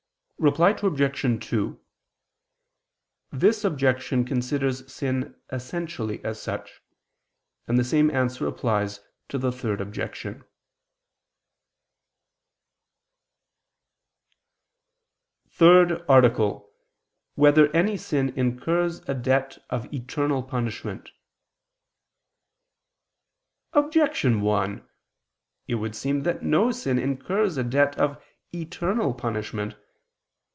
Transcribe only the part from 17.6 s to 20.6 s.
Whether Any Sin Incurs a Debt of Eternal